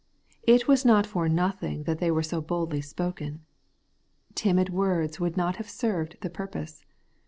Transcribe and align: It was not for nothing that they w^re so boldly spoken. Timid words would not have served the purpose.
It 0.47 0.67
was 0.67 0.83
not 0.83 1.05
for 1.05 1.29
nothing 1.29 1.83
that 1.83 1.99
they 1.99 2.09
w^re 2.09 2.25
so 2.25 2.41
boldly 2.41 2.81
spoken. 2.81 3.45
Timid 4.33 4.69
words 4.71 5.19
would 5.19 5.37
not 5.37 5.57
have 5.57 5.69
served 5.69 6.17
the 6.21 6.29
purpose. 6.31 6.83